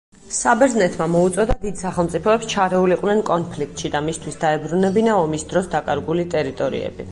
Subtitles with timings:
[0.35, 7.07] საბერძნეთმა მოუწოდა დიდ სახელმწიფოებს ჩარეულიყვნენ კონფლიქტში და მისთვის დაებრუნებინა ომის დროს დაკარგული ტერიტორიები.